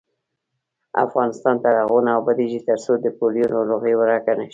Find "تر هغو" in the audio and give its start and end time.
1.63-1.99